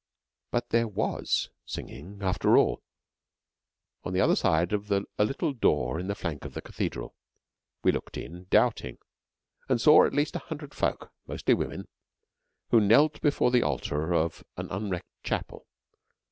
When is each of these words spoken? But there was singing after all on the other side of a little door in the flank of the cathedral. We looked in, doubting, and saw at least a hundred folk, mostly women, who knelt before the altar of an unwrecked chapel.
But 0.49 0.69
there 0.69 0.87
was 0.87 1.51
singing 1.63 2.21
after 2.23 2.57
all 2.57 2.81
on 4.03 4.13
the 4.13 4.19
other 4.19 4.35
side 4.35 4.73
of 4.73 4.89
a 4.91 5.05
little 5.19 5.53
door 5.53 5.99
in 5.99 6.07
the 6.07 6.15
flank 6.15 6.43
of 6.43 6.55
the 6.55 6.61
cathedral. 6.63 7.13
We 7.83 7.91
looked 7.91 8.17
in, 8.17 8.45
doubting, 8.49 8.97
and 9.69 9.79
saw 9.79 10.07
at 10.07 10.15
least 10.15 10.35
a 10.35 10.39
hundred 10.39 10.73
folk, 10.73 11.11
mostly 11.27 11.53
women, 11.53 11.87
who 12.71 12.79
knelt 12.81 13.21
before 13.21 13.51
the 13.51 13.61
altar 13.61 14.11
of 14.11 14.43
an 14.57 14.71
unwrecked 14.71 15.05
chapel. 15.23 15.67